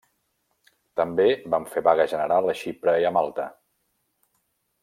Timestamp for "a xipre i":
2.55-3.09